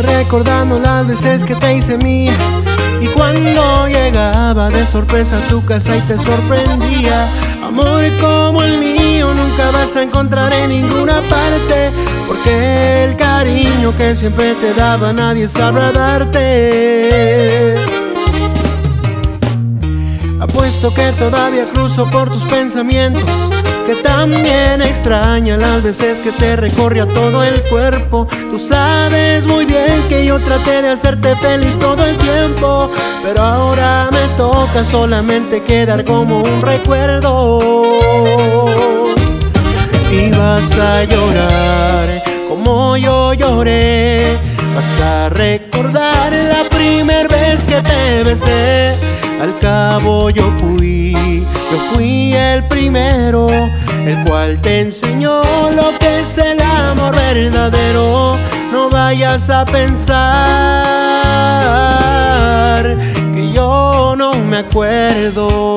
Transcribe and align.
recordando 0.00 0.78
las 0.78 1.06
veces 1.06 1.44
que 1.44 1.54
te 1.54 1.74
hice 1.74 1.98
mía. 1.98 2.34
Y 3.00 3.08
cuando 3.08 3.88
llegaba 3.88 4.70
de 4.70 4.86
sorpresa 4.86 5.38
a 5.38 5.48
tu 5.48 5.62
casa 5.64 5.96
y 5.96 6.00
te 6.02 6.18
sorprendía, 6.18 7.28
amor 7.62 8.04
como 8.20 8.62
el 8.62 8.78
mío 8.78 9.34
nunca 9.34 9.70
vas 9.72 9.96
a 9.96 10.02
encontrar 10.04 10.52
en 10.54 10.70
ninguna 10.70 11.20
parte, 11.28 11.90
porque 12.26 13.04
el 13.04 13.16
cariño 13.16 13.94
que 13.96 14.16
siempre 14.16 14.54
te 14.54 14.72
daba 14.72 15.12
nadie 15.12 15.48
sabrá 15.48 15.92
darte. 15.92 17.74
Apuesto 20.40 20.94
que 20.94 21.12
todavía 21.18 21.68
cruzo 21.72 22.08
por 22.08 22.30
tus 22.30 22.44
pensamientos 22.44 23.28
que 23.86 23.96
también 23.96 24.82
extraña 24.82 25.56
las 25.56 25.82
veces 25.82 26.20
que 26.20 26.32
te 26.32 26.56
recorría 26.56 27.06
todo 27.06 27.42
el 27.42 27.60
cuerpo. 27.64 28.26
Tú 28.50 28.58
sabes 28.58 29.46
muy 29.46 29.64
bien 29.64 30.06
que 30.08 30.24
yo 30.26 30.38
traté 30.40 30.82
de 30.82 30.90
hacerte 30.90 31.34
feliz 31.36 31.78
todo 31.78 32.04
el 32.04 32.16
tiempo, 32.18 32.90
pero 33.22 33.42
ahora 33.42 34.08
me 34.12 34.36
toca 34.36 34.84
solamente 34.84 35.62
quedar 35.62 36.04
como 36.04 36.40
un 36.40 36.62
recuerdo. 36.62 37.58
Y 40.10 40.30
vas 40.30 40.78
a 40.78 41.04
llorar 41.04 42.22
como 42.48 42.96
yo 42.96 43.32
lloré, 43.32 44.38
vas 44.74 45.00
a 45.00 45.28
recordar 45.30 46.32
la 46.32 46.68
primera 46.68 47.26
vez 47.28 47.66
que 47.66 47.80
te 47.82 48.22
besé. 48.24 48.94
Al 49.42 49.58
cabo 49.58 50.30
yo 50.30 50.48
fui, 50.60 51.44
yo 51.44 51.78
fui 51.92 52.32
el 52.32 52.62
primero, 52.68 53.48
el 54.06 54.24
cual 54.24 54.56
te 54.60 54.82
enseñó 54.82 55.42
lo 55.74 55.98
que 55.98 56.20
es 56.20 56.38
el 56.38 56.60
amor 56.62 57.12
verdadero. 57.16 58.36
No 58.70 58.88
vayas 58.88 59.50
a 59.50 59.64
pensar 59.64 60.14
que 63.34 63.50
yo 63.52 64.14
no 64.16 64.32
me 64.32 64.58
acuerdo. 64.58 65.71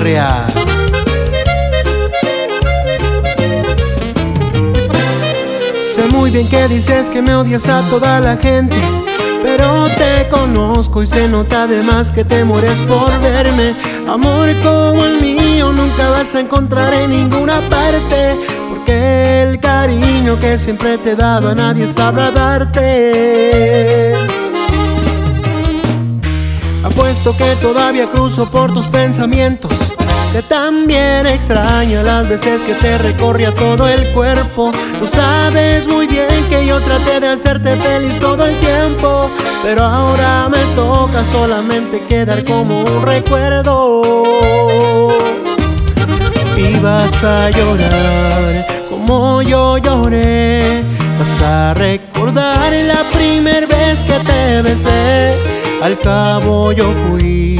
Real. 0.00 0.46
Sé 5.82 6.06
muy 6.10 6.30
bien 6.30 6.48
que 6.48 6.66
dices 6.68 7.10
que 7.10 7.20
me 7.20 7.34
odias 7.34 7.68
a 7.68 7.82
toda 7.90 8.20
la 8.20 8.38
gente, 8.38 8.76
pero 9.42 9.86
te 9.98 10.28
conozco 10.28 11.02
y 11.02 11.06
se 11.06 11.28
nota 11.28 11.64
además 11.64 12.10
que 12.10 12.24
te 12.24 12.42
mueres 12.44 12.80
por 12.82 13.20
verme. 13.20 13.74
Amor 14.08 14.48
como 14.62 15.04
el 15.04 15.20
mío 15.20 15.72
nunca 15.72 16.10
vas 16.10 16.34
a 16.34 16.40
encontrar 16.40 16.94
en 16.94 17.10
ninguna 17.10 17.60
parte, 17.68 18.36
porque 18.70 19.42
el 19.42 19.60
cariño 19.60 20.38
que 20.40 20.58
siempre 20.58 20.96
te 20.96 21.16
daba 21.16 21.54
nadie 21.54 21.86
sabrá 21.86 22.30
darte. 22.30 24.29
Apuesto 26.84 27.36
que 27.36 27.56
todavía 27.56 28.08
cruzo 28.10 28.50
por 28.50 28.72
tus 28.72 28.86
pensamientos 28.88 29.72
que 30.32 30.42
también 30.42 31.26
extraña 31.26 32.02
las 32.02 32.28
veces 32.28 32.62
que 32.62 32.74
te 32.74 32.98
recorría 32.98 33.52
todo 33.54 33.88
el 33.88 34.12
cuerpo. 34.12 34.70
Tú 34.98 35.06
sabes 35.06 35.88
muy 35.88 36.06
bien 36.06 36.48
que 36.48 36.66
yo 36.66 36.80
traté 36.80 37.20
de 37.20 37.28
hacerte 37.28 37.76
feliz 37.76 38.18
todo 38.18 38.46
el 38.46 38.56
tiempo, 38.58 39.30
pero 39.62 39.84
ahora 39.84 40.48
me 40.48 40.74
toca 40.74 41.24
solamente 41.24 42.00
quedar 42.08 42.44
como 42.44 42.80
un 42.80 43.02
recuerdo. 43.02 44.02
Y 46.56 46.78
vas 46.78 47.24
a 47.24 47.50
llorar 47.50 48.66
como 48.88 49.42
yo 49.42 49.78
lloré, 49.78 50.84
vas 51.18 51.42
a 51.42 51.74
recordar 51.74 52.72
la 52.72 53.02
primera 53.12 53.66
vez 53.66 54.00
que 54.00 54.18
te 54.24 54.62
besé. 54.62 55.59
Al 55.82 55.98
cabo 55.98 56.72
yo 56.72 56.84
fui 57.08 57.58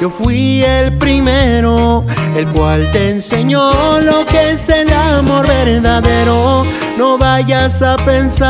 yo 0.00 0.10
fui 0.10 0.62
el 0.62 0.96
primero, 0.96 2.04
el 2.36 2.46
cual 2.52 2.88
te 2.92 3.10
enseñó 3.10 4.00
lo 4.00 4.24
que 4.24 4.50
es 4.50 4.68
el 4.68 4.92
amor 4.92 5.44
verdadero. 5.48 6.64
No 6.96 7.18
vayas 7.18 7.82
a 7.82 7.96
pensar 7.96 8.46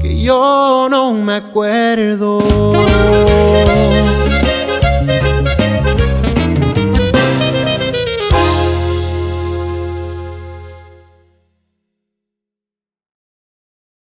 que 0.00 0.20
yo 0.20 0.86
no 0.88 1.12
me 1.12 1.34
acuerdo. 1.34 2.38